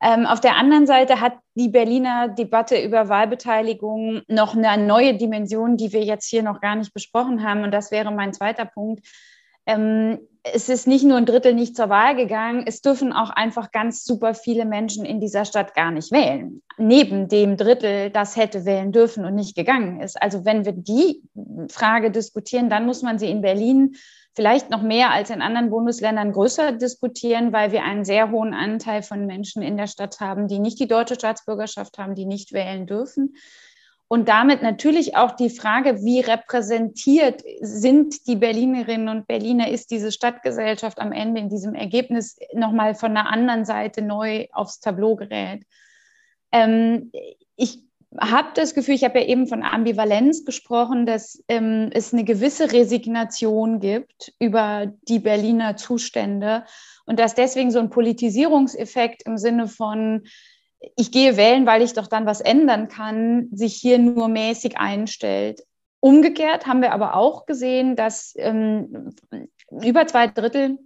Ähm, 0.01 0.27
auf 0.27 0.41
der 0.41 0.57
anderen 0.57 0.87
Seite 0.87 1.21
hat 1.21 1.35
die 1.55 1.71
Berliner 1.71 2.29
Debatte 2.29 2.81
über 2.81 3.09
Wahlbeteiligung 3.09 4.23
noch 4.29 4.55
eine 4.55 4.85
neue 4.85 5.17
Dimension, 5.17 5.77
die 5.77 5.93
wir 5.93 6.05
jetzt 6.05 6.29
hier 6.29 6.43
noch 6.43 6.61
gar 6.61 6.77
nicht 6.77 6.93
besprochen 6.93 7.43
haben. 7.43 7.65
Und 7.65 7.73
das 7.73 7.91
wäre 7.91 8.13
mein 8.13 8.33
zweiter 8.33 8.67
Punkt. 8.67 9.07
Ähm, 9.67 10.19
es 10.45 10.69
ist 10.69 10.87
nicht 10.87 11.05
nur 11.05 11.17
ein 11.17 11.25
Drittel 11.25 11.55
nicht 11.55 11.75
zur 11.75 11.89
Wahl 11.89 12.15
gegangen, 12.17 12.65
es 12.67 12.83
dürfen 12.83 13.15
auch 13.15 13.31
einfach 13.31 13.73
ganz 13.73 14.05
super 14.05 14.35
viele 14.35 14.67
Menschen 14.67 15.07
in 15.07 15.19
dieser 15.19 15.47
Stadt 15.47 15.75
gar 15.75 15.91
nicht 15.91 16.13
wählen. 16.13 16.63
Neben 16.77 17.29
dem 17.29 17.57
Drittel, 17.57 18.11
das 18.11 18.37
hätte 18.37 18.67
wählen 18.67 18.93
dürfen 18.93 19.25
und 19.25 19.35
nicht 19.35 19.57
gegangen 19.57 20.01
ist. 20.01 20.21
Also 20.21 20.45
wenn 20.45 20.67
wir 20.67 20.73
die 20.73 21.23
Frage 21.71 22.11
diskutieren, 22.11 22.69
dann 22.69 22.85
muss 22.85 23.01
man 23.01 23.19
sie 23.19 23.31
in 23.31 23.41
Berlin 23.41 23.97
vielleicht 24.37 24.69
noch 24.69 24.83
mehr 24.83 25.13
als 25.13 25.31
in 25.31 25.41
anderen 25.41 25.71
Bundesländern 25.71 26.33
größer 26.33 26.73
diskutieren, 26.73 27.53
weil 27.55 27.73
wir 27.73 27.83
einen 27.83 28.05
sehr 28.05 28.31
hohen 28.31 28.53
Anteil 28.53 29.03
von 29.03 29.25
Menschen 29.25 29.63
in 29.63 29.79
der 29.79 29.87
Stadt 29.87 30.21
haben, 30.21 30.47
die 30.47 30.59
nicht 30.59 30.79
die 30.79 30.89
deutsche 30.89 31.15
Staatsbürgerschaft 31.15 31.97
haben, 31.97 32.15
die 32.15 32.27
nicht 32.27 32.53
wählen 32.53 32.87
dürfen. 32.87 33.35
Und 34.09 34.29
damit 34.29 34.63
natürlich 34.63 35.17
auch 35.17 35.33
die 35.33 35.51
Frage, 35.51 36.03
wie 36.03 36.21
repräsentiert 36.21 37.43
sind 37.61 38.27
die 38.27 38.37
Berlinerinnen 38.37 39.09
und 39.09 39.27
Berliner, 39.27 39.69
ist 39.71 39.91
diese 39.91 40.13
Stadtgesellschaft 40.13 40.99
am 40.99 41.13
Ende 41.13 41.41
in 41.41 41.49
diesem 41.49 41.75
Ergebnis 41.75 42.39
nochmal 42.53 42.95
von 42.95 43.15
der 43.15 43.27
anderen 43.27 43.65
Seite 43.65 44.03
neu 44.03 44.47
aufs 44.53 44.81
Tableau 44.81 45.17
gerät. 45.17 45.65
Ähm, 46.53 47.11
ich 47.57 47.81
habe 48.21 48.49
das 48.55 48.75
Gefühl, 48.75 48.95
ich 48.95 49.05
habe 49.05 49.21
ja 49.21 49.27
eben 49.27 49.47
von 49.47 49.63
Ambivalenz 49.63 50.45
gesprochen, 50.45 51.07
dass 51.07 51.43
ähm, 51.49 51.91
es 51.93 52.13
eine 52.13 52.25
gewisse 52.25 52.73
Resignation 52.73 53.81
gibt 53.81 54.33
über 54.39 54.93
die 55.09 55.19
Berliner 55.19 55.77
Zustände 55.77 56.65
und 57.07 57.19
dass 57.19 57.35
deswegen 57.35 57.71
so 57.71 57.81
ein 57.81 57.91
Politisierungseffekt 57.91 59.25
im 59.27 59.37
Sinne 59.37 59.67
von, 59.67 60.23
ich 60.97 61.13
gehe 61.13 61.37
wählen, 61.37 61.67
weil 61.67 61.83
ich 61.83 61.93
doch 61.93 62.07
dann 62.07 62.27
was 62.27 62.41
ändern 62.41 62.89
kann, 62.89 63.49
sich 63.53 63.75
hier 63.75 63.99
nur 63.99 64.29
mäßig 64.29 64.79
einstellt. 64.79 65.63
Umgekehrt 66.01 66.67
haben 66.67 66.83
wir 66.83 66.93
aber 66.93 67.15
auch 67.17 67.47
gesehen, 67.47 67.97
dass 67.97 68.35
ähm, 68.37 69.15
über 69.71 70.07
zwei 70.07 70.27
Drittel 70.27 70.79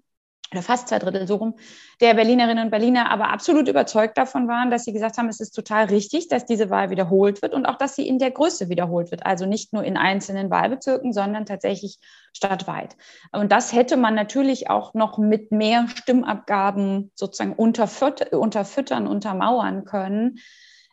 oder 0.52 0.62
fast 0.62 0.88
zwei 0.88 0.98
Drittel 0.98 1.26
so 1.26 1.36
rum, 1.36 1.54
der 2.00 2.14
Berlinerinnen 2.14 2.64
und 2.64 2.70
Berliner 2.70 3.10
aber 3.10 3.30
absolut 3.30 3.68
überzeugt 3.68 4.16
davon 4.16 4.48
waren, 4.48 4.70
dass 4.70 4.84
sie 4.84 4.92
gesagt 4.92 5.18
haben, 5.18 5.28
es 5.28 5.40
ist 5.40 5.50
total 5.50 5.86
richtig, 5.86 6.28
dass 6.28 6.46
diese 6.46 6.70
Wahl 6.70 6.90
wiederholt 6.90 7.42
wird 7.42 7.52
und 7.52 7.66
auch, 7.66 7.76
dass 7.76 7.96
sie 7.96 8.08
in 8.08 8.18
der 8.18 8.30
Größe 8.30 8.68
wiederholt 8.68 9.10
wird. 9.10 9.26
Also 9.26 9.44
nicht 9.44 9.72
nur 9.72 9.84
in 9.84 9.96
einzelnen 9.96 10.50
Wahlbezirken, 10.50 11.12
sondern 11.12 11.44
tatsächlich 11.44 11.98
stadtweit. 12.32 12.96
Und 13.32 13.52
das 13.52 13.72
hätte 13.72 13.96
man 13.96 14.14
natürlich 14.14 14.70
auch 14.70 14.94
noch 14.94 15.18
mit 15.18 15.52
mehr 15.52 15.86
Stimmabgaben 15.94 17.10
sozusagen 17.14 17.52
unterfüttern, 17.54 19.06
untermauern 19.06 19.84
können. 19.84 20.38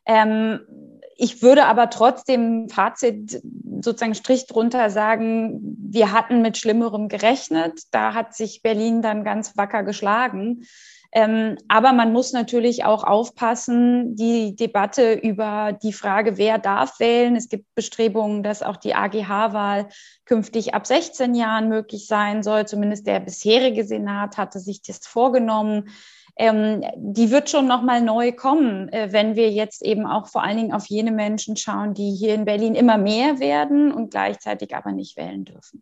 Ähm, 0.05 0.59
ich 1.17 1.41
würde 1.41 1.65
aber 1.65 1.89
trotzdem 1.89 2.67
Fazit 2.69 3.41
sozusagen 3.81 4.15
Strich 4.15 4.47
drunter 4.47 4.89
sagen, 4.89 5.59
wir 5.79 6.11
hatten 6.11 6.41
mit 6.41 6.57
Schlimmerem 6.57 7.07
gerechnet. 7.07 7.81
Da 7.91 8.13
hat 8.13 8.35
sich 8.35 8.61
Berlin 8.61 9.01
dann 9.01 9.23
ganz 9.23 9.57
wacker 9.57 9.83
geschlagen. 9.83 10.65
Ähm, 11.11 11.55
aber 11.69 11.93
man 11.93 12.11
muss 12.11 12.33
natürlich 12.33 12.83
auch 12.83 13.05
aufpassen, 13.05 14.17
die 14.17 14.53
Debatte 14.55 15.13
über 15.13 15.71
die 15.71 15.93
Frage, 15.93 16.37
wer 16.37 16.57
darf 16.57 16.99
wählen. 16.99 17.37
Es 17.37 17.47
gibt 17.47 17.73
Bestrebungen, 17.73 18.43
dass 18.43 18.61
auch 18.61 18.75
die 18.75 18.95
AGH-Wahl 18.95 19.87
künftig 20.25 20.73
ab 20.73 20.85
16 20.85 21.33
Jahren 21.33 21.69
möglich 21.69 22.07
sein 22.07 22.43
soll. 22.43 22.67
Zumindest 22.67 23.07
der 23.07 23.21
bisherige 23.21 23.85
Senat 23.85 24.37
hatte 24.37 24.59
sich 24.59 24.81
das 24.81 25.07
vorgenommen 25.07 25.89
ähm, 26.37 26.83
die 26.97 27.31
wird 27.31 27.49
schon 27.49 27.67
nochmal 27.67 28.01
neu 28.01 28.31
kommen, 28.31 28.89
äh, 28.89 29.11
wenn 29.11 29.35
wir 29.35 29.51
jetzt 29.51 29.81
eben 29.81 30.05
auch 30.05 30.27
vor 30.27 30.43
allen 30.43 30.57
Dingen 30.57 30.73
auf 30.73 30.87
jene 30.87 31.11
Menschen 31.11 31.55
schauen, 31.55 31.93
die 31.93 32.11
hier 32.11 32.35
in 32.35 32.45
Berlin 32.45 32.75
immer 32.75 32.97
mehr 32.97 33.39
werden 33.39 33.91
und 33.91 34.11
gleichzeitig 34.11 34.75
aber 34.75 34.91
nicht 34.91 35.17
wählen 35.17 35.45
dürfen. 35.45 35.81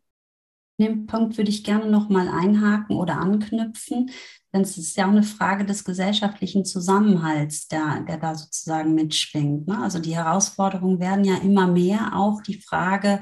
Den 0.79 1.05
Punkt 1.05 1.38
würde 1.38 1.50
ich 1.50 1.63
gerne 1.63 1.86
nochmal 1.86 2.27
einhaken 2.27 2.95
oder 2.95 3.17
anknüpfen, 3.19 4.10
denn 4.53 4.62
es 4.62 4.77
ist 4.77 4.98
ja 4.98 5.05
auch 5.05 5.12
eine 5.12 5.24
Frage 5.24 5.65
des 5.65 5.83
gesellschaftlichen 5.83 6.65
Zusammenhalts, 6.65 7.67
der, 7.67 8.01
der 8.07 8.17
da 8.17 8.36
sozusagen 8.36 8.93
mitschwingt. 8.95 9.67
Ne? 9.67 9.79
Also 9.79 10.00
die 10.00 10.15
Herausforderungen 10.15 11.00
werden 11.00 11.25
ja 11.25 11.38
immer 11.38 11.67
mehr, 11.67 12.15
auch 12.15 12.41
die 12.41 12.60
Frage, 12.60 13.19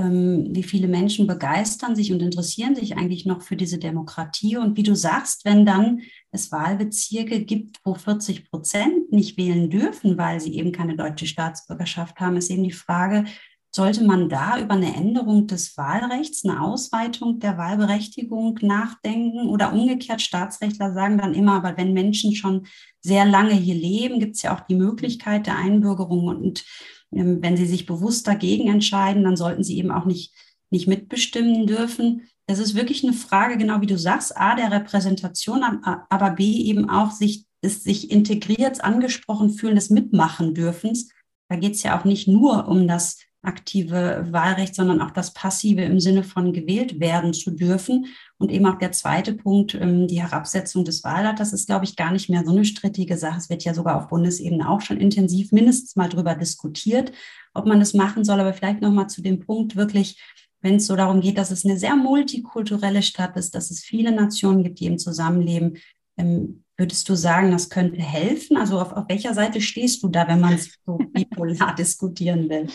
wie 0.00 0.62
viele 0.62 0.88
Menschen 0.88 1.26
begeistern 1.26 1.96
sich 1.96 2.12
und 2.12 2.22
interessieren 2.22 2.74
sich 2.74 2.96
eigentlich 2.96 3.26
noch 3.26 3.42
für 3.42 3.56
diese 3.56 3.78
Demokratie. 3.78 4.56
Und 4.56 4.76
wie 4.76 4.82
du 4.82 4.94
sagst, 4.94 5.44
wenn 5.44 5.66
dann 5.66 6.00
es 6.30 6.52
Wahlbezirke 6.52 7.40
gibt, 7.44 7.78
wo 7.84 7.94
40 7.94 8.50
Prozent 8.50 9.12
nicht 9.12 9.36
wählen 9.36 9.70
dürfen, 9.70 10.16
weil 10.18 10.40
sie 10.40 10.54
eben 10.54 10.72
keine 10.72 10.96
deutsche 10.96 11.26
Staatsbürgerschaft 11.26 12.20
haben, 12.20 12.36
ist 12.36 12.50
eben 12.50 12.64
die 12.64 12.72
Frage, 12.72 13.24
sollte 13.70 14.04
man 14.04 14.28
da 14.28 14.58
über 14.58 14.74
eine 14.74 14.94
Änderung 14.94 15.46
des 15.46 15.76
Wahlrechts, 15.76 16.44
eine 16.44 16.62
Ausweitung 16.62 17.38
der 17.38 17.58
Wahlberechtigung 17.58 18.58
nachdenken? 18.62 19.48
Oder 19.48 19.72
umgekehrt, 19.72 20.22
Staatsrechtler 20.22 20.94
sagen 20.94 21.18
dann 21.18 21.34
immer, 21.34 21.54
aber 21.54 21.76
wenn 21.76 21.92
Menschen 21.92 22.34
schon 22.34 22.66
sehr 23.00 23.24
lange 23.24 23.52
hier 23.52 23.74
leben, 23.74 24.20
gibt 24.20 24.36
es 24.36 24.42
ja 24.42 24.56
auch 24.56 24.60
die 24.60 24.74
Möglichkeit 24.74 25.46
der 25.46 25.58
Einbürgerung 25.58 26.26
und 26.28 26.64
ähm, 26.64 26.66
wenn 27.10 27.56
sie 27.56 27.66
sich 27.66 27.86
bewusst 27.86 28.26
dagegen 28.26 28.68
entscheiden, 28.68 29.24
dann 29.24 29.36
sollten 29.36 29.64
sie 29.64 29.78
eben 29.78 29.90
auch 29.90 30.04
nicht, 30.04 30.34
nicht 30.70 30.86
mitbestimmen 30.86 31.66
dürfen. 31.66 32.28
Das 32.46 32.58
ist 32.58 32.74
wirklich 32.74 33.04
eine 33.04 33.12
Frage, 33.12 33.56
genau 33.56 33.80
wie 33.80 33.86
du 33.86 33.98
sagst, 33.98 34.36
A, 34.36 34.54
der 34.54 34.70
Repräsentation, 34.70 35.62
aber 35.62 36.30
B, 36.30 36.44
eben 36.44 36.88
auch 36.88 37.10
sich, 37.10 37.46
des 37.62 37.82
sich 37.82 38.10
integriert, 38.10 38.84
angesprochen 38.84 39.50
fühlen, 39.50 39.74
des 39.74 39.90
Mitmachen 39.90 40.54
dürfens. 40.54 41.10
Da 41.48 41.56
geht 41.56 41.74
es 41.74 41.82
ja 41.82 41.98
auch 41.98 42.04
nicht 42.04 42.28
nur 42.28 42.68
um 42.68 42.86
das 42.86 43.18
aktive 43.42 44.26
Wahlrecht, 44.30 44.74
sondern 44.74 45.00
auch 45.00 45.12
das 45.12 45.32
passive 45.32 45.82
im 45.82 46.00
Sinne 46.00 46.24
von 46.24 46.52
gewählt 46.52 46.98
werden 46.98 47.32
zu 47.32 47.52
dürfen. 47.52 48.06
Und 48.36 48.50
eben 48.50 48.66
auch 48.66 48.78
der 48.78 48.92
zweite 48.92 49.32
Punkt, 49.34 49.74
ähm, 49.74 50.08
die 50.08 50.20
Herabsetzung 50.20 50.84
des 50.84 51.04
Wahlalters, 51.04 51.52
ist, 51.52 51.66
glaube 51.66 51.84
ich, 51.84 51.96
gar 51.96 52.12
nicht 52.12 52.28
mehr 52.28 52.44
so 52.44 52.50
eine 52.50 52.64
strittige 52.64 53.16
Sache. 53.16 53.38
Es 53.38 53.48
wird 53.48 53.64
ja 53.64 53.74
sogar 53.74 53.96
auf 53.96 54.08
Bundesebene 54.08 54.68
auch 54.68 54.80
schon 54.80 54.98
intensiv 54.98 55.52
mindestens 55.52 55.94
mal 55.94 56.08
darüber 56.08 56.34
diskutiert, 56.34 57.12
ob 57.54 57.66
man 57.66 57.78
das 57.78 57.94
machen 57.94 58.24
soll. 58.24 58.40
Aber 58.40 58.52
vielleicht 58.52 58.80
noch 58.80 58.92
mal 58.92 59.08
zu 59.08 59.22
dem 59.22 59.38
Punkt 59.38 59.76
wirklich, 59.76 60.20
wenn 60.60 60.76
es 60.76 60.86
so 60.86 60.96
darum 60.96 61.20
geht, 61.20 61.38
dass 61.38 61.52
es 61.52 61.64
eine 61.64 61.78
sehr 61.78 61.94
multikulturelle 61.94 63.02
Stadt 63.02 63.36
ist, 63.36 63.54
dass 63.54 63.70
es 63.70 63.80
viele 63.80 64.10
Nationen 64.10 64.64
gibt, 64.64 64.80
die 64.80 64.86
im 64.86 64.98
Zusammenleben. 64.98 65.78
Ähm, 66.16 66.64
würdest 66.76 67.08
du 67.08 67.14
sagen, 67.14 67.52
das 67.52 67.70
könnte 67.70 68.00
helfen? 68.00 68.56
Also 68.56 68.80
auf, 68.80 68.92
auf 68.92 69.08
welcher 69.08 69.34
Seite 69.34 69.60
stehst 69.60 70.02
du 70.02 70.08
da, 70.08 70.26
wenn 70.26 70.40
man 70.40 70.58
so 70.58 70.98
bipolar 71.12 71.74
diskutieren 71.76 72.48
will? 72.48 72.66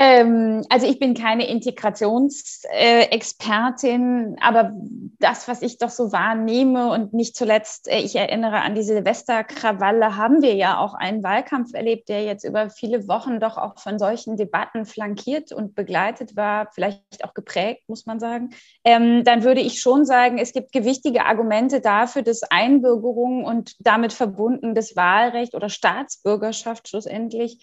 Ähm, 0.00 0.64
also 0.68 0.86
ich 0.86 1.00
bin 1.00 1.14
keine 1.14 1.48
Integrationsexpertin, 1.48 4.36
äh, 4.36 4.40
aber 4.40 4.70
das, 5.18 5.48
was 5.48 5.60
ich 5.60 5.78
doch 5.78 5.90
so 5.90 6.12
wahrnehme 6.12 6.92
und 6.92 7.14
nicht 7.14 7.34
zuletzt, 7.34 7.88
äh, 7.88 7.98
ich 7.98 8.14
erinnere 8.14 8.60
an 8.60 8.76
die 8.76 8.84
Silvesterkrawalle, 8.84 10.16
haben 10.16 10.40
wir 10.40 10.54
ja 10.54 10.78
auch 10.78 10.94
einen 10.94 11.24
Wahlkampf 11.24 11.74
erlebt, 11.74 12.08
der 12.08 12.22
jetzt 12.22 12.44
über 12.44 12.70
viele 12.70 13.08
Wochen 13.08 13.40
doch 13.40 13.58
auch 13.58 13.80
von 13.80 13.98
solchen 13.98 14.36
Debatten 14.36 14.86
flankiert 14.86 15.50
und 15.50 15.74
begleitet 15.74 16.36
war, 16.36 16.70
vielleicht 16.72 17.24
auch 17.24 17.34
geprägt, 17.34 17.88
muss 17.88 18.06
man 18.06 18.20
sagen. 18.20 18.50
Ähm, 18.84 19.24
dann 19.24 19.42
würde 19.42 19.62
ich 19.62 19.80
schon 19.80 20.04
sagen, 20.04 20.38
es 20.38 20.52
gibt 20.52 20.70
gewichtige 20.70 21.26
Argumente 21.26 21.80
dafür, 21.80 22.22
dass 22.22 22.44
Einbürgerung 22.44 23.44
und 23.44 23.74
damit 23.80 24.12
verbunden 24.12 24.76
das 24.76 24.94
Wahlrecht 24.94 25.56
oder 25.56 25.68
Staatsbürgerschaft 25.68 26.86
schlussendlich 26.86 27.58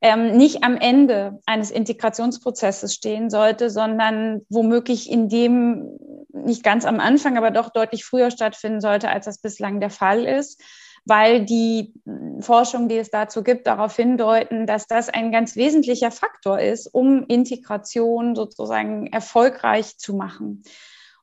ähm, 0.00 0.36
nicht 0.36 0.62
am 0.62 0.76
Ende 0.76 1.40
eines 1.46 1.70
Integrationsprozesses 1.70 2.94
stehen 2.94 3.30
sollte, 3.30 3.70
sondern 3.70 4.42
womöglich 4.48 5.10
in 5.10 5.28
dem 5.28 5.98
nicht 6.32 6.62
ganz 6.62 6.84
am 6.84 7.00
Anfang, 7.00 7.38
aber 7.38 7.50
doch 7.50 7.70
deutlich 7.70 8.04
früher 8.04 8.30
stattfinden 8.30 8.80
sollte, 8.80 9.08
als 9.08 9.24
das 9.24 9.38
bislang 9.38 9.80
der 9.80 9.90
Fall 9.90 10.24
ist, 10.24 10.60
weil 11.06 11.44
die 11.44 11.94
Forschung, 12.40 12.88
die 12.88 12.98
es 12.98 13.10
dazu 13.10 13.42
gibt, 13.42 13.66
darauf 13.66 13.96
hindeuten, 13.96 14.66
dass 14.66 14.86
das 14.86 15.08
ein 15.08 15.32
ganz 15.32 15.56
wesentlicher 15.56 16.10
Faktor 16.10 16.60
ist, 16.60 16.88
um 16.88 17.24
Integration 17.26 18.34
sozusagen 18.34 19.06
erfolgreich 19.06 19.96
zu 19.98 20.14
machen. 20.14 20.62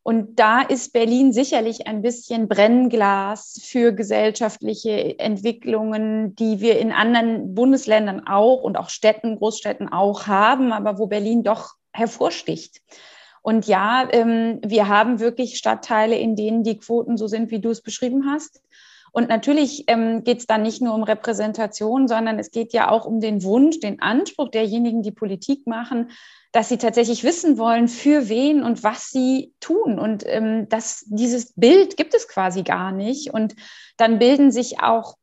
Und 0.03 0.37
da 0.37 0.61
ist 0.61 0.91
Berlin 0.91 1.31
sicherlich 1.31 1.87
ein 1.87 2.01
bisschen 2.01 2.49
Brennglas 2.49 3.61
für 3.63 3.93
gesellschaftliche 3.93 5.17
Entwicklungen, 5.17 6.35
die 6.35 6.59
wir 6.59 6.77
in 6.77 6.91
anderen 6.91 7.55
Bundesländern 7.55 8.27
auch 8.27 8.63
und 8.63 8.77
auch 8.77 8.89
Städten, 8.89 9.37
Großstädten 9.37 9.87
auch 9.87 10.27
haben, 10.27 10.73
aber 10.73 10.99
wo 10.99 11.07
Berlin 11.07 11.43
doch 11.43 11.75
hervorsticht. 11.93 12.81
Und 13.41 13.65
ja, 13.65 14.07
ähm, 14.11 14.59
wir 14.65 14.89
haben 14.89 15.21
wirklich 15.21 15.57
Stadtteile, 15.57 16.17
in 16.17 16.35
denen 16.35 16.63
die 16.63 16.77
Quoten 16.77 17.17
so 17.17 17.27
sind, 17.27 17.49
wie 17.51 17.59
du 17.59 17.69
es 17.69 17.81
beschrieben 17.81 18.29
hast. 18.29 18.61
Und 19.13 19.29
natürlich 19.29 19.85
ähm, 19.87 20.23
geht 20.23 20.39
es 20.39 20.47
dann 20.47 20.63
nicht 20.63 20.81
nur 20.81 20.95
um 20.95 21.03
Repräsentation, 21.03 22.07
sondern 22.07 22.39
es 22.39 22.51
geht 22.51 22.73
ja 22.73 22.89
auch 22.89 23.05
um 23.05 23.21
den 23.21 23.43
Wunsch, 23.43 23.79
den 23.79 24.01
Anspruch 24.01 24.49
derjenigen, 24.49 25.03
die 25.03 25.11
Politik 25.11 25.67
machen, 25.67 26.09
dass 26.53 26.69
sie 26.69 26.77
tatsächlich 26.77 27.23
wissen 27.23 27.57
wollen, 27.57 27.87
für 27.87 28.29
wen 28.29 28.63
und 28.63 28.83
was 28.83 29.09
sie 29.09 29.53
tun. 29.59 29.97
Und 29.97 30.23
ähm, 30.27 30.69
das, 30.69 31.03
dieses 31.07 31.51
Bild 31.55 31.97
gibt 31.97 32.13
es 32.13 32.27
quasi 32.27 32.61
gar 32.61 32.91
nicht. 32.91 33.33
Und 33.33 33.55
dann 33.97 34.19
bilden 34.19 34.51
sich 34.51 34.79
auch 34.79 35.15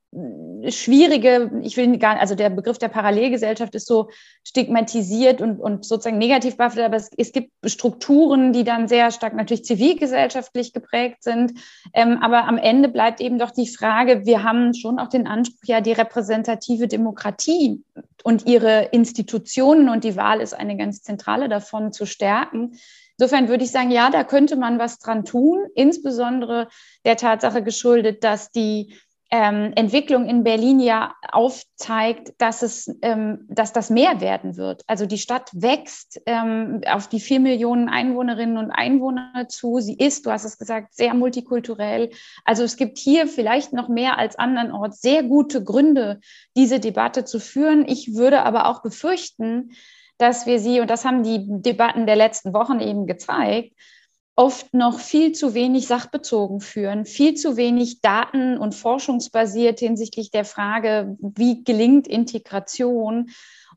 schwierige, 0.69 1.61
ich 1.62 1.76
will 1.76 1.97
gar 1.99 2.19
also 2.19 2.35
der 2.35 2.50
Begriff 2.50 2.79
der 2.79 2.88
Parallelgesellschaft 2.88 3.76
ist 3.76 3.87
so 3.87 4.11
stigmatisiert 4.43 5.40
und, 5.40 5.61
und 5.61 5.85
sozusagen 5.85 6.19
negativ 6.19 6.57
behaftet, 6.57 6.85
aber 6.85 6.97
es, 6.97 7.11
es 7.17 7.31
gibt 7.31 7.52
Strukturen, 7.64 8.52
die 8.52 8.64
dann 8.64 8.88
sehr 8.88 9.12
stark 9.12 9.35
natürlich 9.35 9.64
zivilgesellschaftlich 9.64 10.73
geprägt 10.73 11.23
sind. 11.23 11.52
Ähm, 11.95 12.19
aber 12.21 12.49
am 12.49 12.59
Ende 12.59 12.88
bleibt 12.88 13.21
eben 13.21 13.38
doch 13.38 13.52
die 13.52 13.69
Frage, 13.69 14.26
wir 14.26 14.43
haben 14.43 14.75
schon 14.75 14.99
auch 14.99 15.09
den 15.09 15.29
Anspruch, 15.29 15.62
ja, 15.64 15.81
die 15.81 15.93
repräsentative 15.93 16.88
Demokratie 16.88 17.85
und 18.25 18.47
ihre 18.47 18.87
Institutionen 18.87 19.88
und 19.88 20.02
die 20.02 20.17
Wahl 20.17 20.40
ist 20.40 20.55
eine 20.55 20.76
ganz 20.76 21.02
zentrale 21.02 21.49
davon 21.49 21.93
zu 21.93 22.05
stärken. 22.05 22.73
Insofern 23.17 23.49
würde 23.49 23.62
ich 23.62 23.71
sagen, 23.71 23.93
ja, 23.93 24.11
da 24.11 24.25
könnte 24.25 24.57
man 24.57 24.81
was 24.81 24.99
dran 24.99 25.25
tun, 25.25 25.67
insbesondere 25.75 26.69
der 27.05 27.17
Tatsache 27.17 27.62
geschuldet, 27.62 28.25
dass 28.25 28.50
die 28.50 28.95
ähm, 29.32 29.72
Entwicklung 29.76 30.26
in 30.26 30.42
Berlin 30.42 30.80
ja 30.80 31.14
aufzeigt, 31.30 32.32
dass 32.38 32.62
es, 32.62 32.92
ähm, 33.02 33.46
dass 33.49 33.72
das 33.72 33.88
mehr 33.88 34.20
werden 34.20 34.56
wird. 34.56 34.82
Also 34.88 35.06
die 35.06 35.18
Stadt 35.18 35.50
wächst 35.52 36.20
ähm, 36.26 36.80
auf 36.90 37.08
die 37.08 37.20
vier 37.20 37.38
Millionen 37.38 37.88
Einwohnerinnen 37.88 38.56
und 38.56 38.72
Einwohner 38.72 39.46
zu. 39.49 39.78
Sie 39.78 39.96
ist, 39.96 40.26
du 40.26 40.32
hast 40.32 40.44
es 40.44 40.58
gesagt, 40.58 40.94
sehr 40.94 41.14
multikulturell. 41.14 42.10
Also 42.44 42.64
es 42.64 42.76
gibt 42.76 42.99
hier 42.99 43.28
vielleicht 43.28 43.72
noch 43.72 43.88
mehr 43.88 44.18
als 44.18 44.37
andernorts 44.37 45.00
sehr 45.00 45.22
gute 45.22 45.62
Gründe, 45.62 46.20
diese 46.56 46.80
Debatte 46.80 47.25
zu 47.25 47.38
führen. 47.38 47.87
Ich 47.87 48.16
würde 48.16 48.42
aber 48.42 48.66
auch 48.66 48.82
befürchten, 48.82 49.70
dass 50.18 50.46
wir 50.46 50.58
sie, 50.58 50.80
und 50.80 50.90
das 50.90 51.04
haben 51.04 51.22
die 51.22 51.46
Debatten 51.46 52.06
der 52.06 52.16
letzten 52.16 52.52
Wochen 52.52 52.80
eben 52.80 53.06
gezeigt, 53.06 53.72
oft 54.40 54.73
noch 54.73 55.00
viel 55.00 55.32
zu 55.32 55.52
wenig 55.52 55.87
sachbezogen 55.87 56.62
führen, 56.62 57.04
viel 57.04 57.35
zu 57.35 57.59
wenig 57.59 58.00
daten- 58.00 58.56
und 58.56 58.75
forschungsbasiert 58.75 59.80
hinsichtlich 59.80 60.30
der 60.30 60.47
Frage, 60.47 61.18
wie 61.20 61.62
gelingt 61.62 62.09
Integration. 62.09 63.28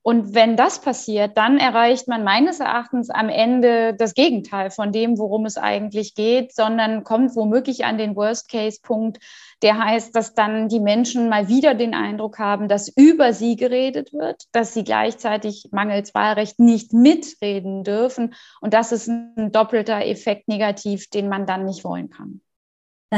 Und 0.06 0.36
wenn 0.36 0.58
das 0.58 0.82
passiert, 0.82 1.38
dann 1.38 1.58
erreicht 1.58 2.10
man 2.10 2.26
meines 2.26 2.60
Erachtens 2.60 3.10
am 3.10 3.30
Ende 3.30 3.96
das 3.96 4.14
Gegenteil 4.14 4.70
von 4.70 4.92
dem, 4.92 5.18
worum 5.18 5.46
es 5.46 5.58
eigentlich 5.58 6.14
geht, 6.14 6.54
sondern 6.54 7.06
kommt 7.06 7.38
womöglich 7.38 7.86
an 7.86 7.98
den 7.98 8.14
Worst-Case-Punkt, 8.18 9.20
der 9.62 9.78
heißt, 9.80 10.14
dass 10.14 10.34
dann 10.34 10.68
die 10.68 10.82
Menschen 10.82 11.30
mal 11.30 11.48
wieder 11.48 11.74
den 11.74 11.96
Eindruck 11.96 12.38
haben, 12.38 12.68
dass 12.68 12.90
über 12.90 13.32
sie 13.32 13.56
geredet 13.56 14.12
wird, 14.12 14.44
dass 14.52 14.74
sie 14.74 14.84
gleichzeitig 14.84 15.70
mangels 15.72 16.14
Wahlrecht 16.14 16.60
nicht 16.60 16.92
mitreden 16.92 17.86
dürfen. 17.86 18.34
Und 18.60 18.74
das 18.74 18.92
ist 18.92 19.08
ein 19.08 19.54
doppelter 19.54 20.06
Effekt 20.06 20.50
negativ, 20.50 21.10
den 21.10 21.30
man 21.30 21.46
dann 21.46 21.64
nicht 21.64 21.86
wollen 21.86 22.10
kann. 22.10 22.42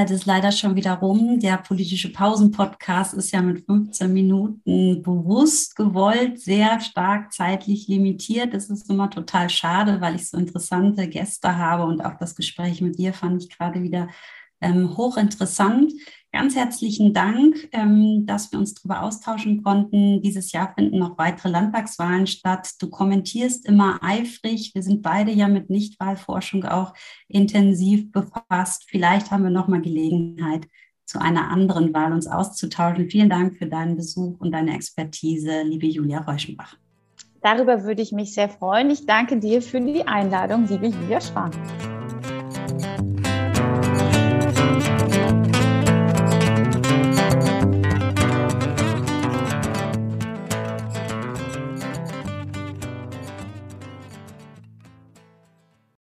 Das 0.03 0.11
ist 0.11 0.25
leider 0.25 0.51
schon 0.51 0.75
wieder 0.75 0.95
rum. 0.95 1.39
Der 1.39 1.55
politische 1.55 2.11
Pausen-Podcast 2.11 3.13
ist 3.13 3.31
ja 3.31 3.41
mit 3.41 3.65
15 3.65 4.11
Minuten 4.11 5.01
bewusst 5.01 5.77
gewollt, 5.77 6.37
sehr 6.41 6.81
stark 6.81 7.31
zeitlich 7.31 7.87
limitiert. 7.87 8.53
Das 8.53 8.69
ist 8.69 8.89
immer 8.89 9.09
total 9.09 9.49
schade, 9.49 10.01
weil 10.01 10.15
ich 10.15 10.29
so 10.29 10.37
interessante 10.37 11.07
Gäste 11.07 11.55
habe 11.57 11.83
und 11.83 12.03
auch 12.03 12.17
das 12.17 12.35
Gespräch 12.35 12.81
mit 12.81 12.97
dir 12.97 13.13
fand 13.13 13.41
ich 13.41 13.49
gerade 13.49 13.83
wieder 13.83 14.09
ähm, 14.59 14.97
hochinteressant. 14.97 15.93
Ganz 16.35 16.53
herzlichen 16.53 17.13
Dank, 17.13 17.69
ähm, 17.71 18.25
dass 18.25 18.51
wir 18.51 18.59
uns 18.59 18.73
darüber 18.73 19.03
austauschen 19.03 19.63
konnten. 19.63 20.21
Dieses 20.21 20.51
Jahr 20.51 20.73
finden 20.75 20.99
noch 20.99 21.17
weitere 21.17 21.47
Landtagswahlen 21.47 22.27
statt. 22.27 22.71
Du 22.81 22.89
kommentierst 22.89 23.65
immer 23.65 23.99
eifrig. 24.01 24.75
Wir 24.75 24.83
sind 24.83 25.01
beide 25.01 25.31
ja 25.31 25.47
mit 25.47 25.69
Nichtwahlforschung 25.69 26.65
auch 26.65 26.93
intensiv 27.29 28.11
befasst. 28.11 28.83
Vielleicht 28.89 29.31
haben 29.31 29.43
wir 29.43 29.49
noch 29.49 29.69
mal 29.69 29.81
Gelegenheit, 29.81 30.67
zu 31.05 31.21
einer 31.21 31.49
anderen 31.49 31.93
Wahl 31.93 32.11
uns 32.11 32.27
auszutauschen. 32.27 33.09
Vielen 33.09 33.29
Dank 33.29 33.55
für 33.55 33.67
deinen 33.67 33.95
Besuch 33.95 34.37
und 34.41 34.51
deine 34.51 34.75
Expertise, 34.75 35.61
liebe 35.63 35.87
Julia 35.87 36.19
Reuschenbach. 36.19 36.75
Darüber 37.41 37.85
würde 37.85 38.01
ich 38.01 38.11
mich 38.11 38.33
sehr 38.33 38.49
freuen. 38.49 38.89
Ich 38.89 39.05
danke 39.05 39.39
dir 39.39 39.61
für 39.61 39.79
die 39.79 40.05
Einladung, 40.05 40.67
liebe 40.67 40.87
Julia 40.87 41.21
Schwan. 41.21 41.51